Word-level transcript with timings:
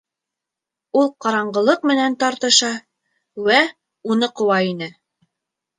Ул 1.01 1.11
ҡараңғылыҡ 1.25 1.85
менән 1.91 2.17
тартыша 2.25 2.73
вә 3.51 3.61
уны 4.15 4.33
ҡыуа 4.41 4.61
ине. 4.75 4.95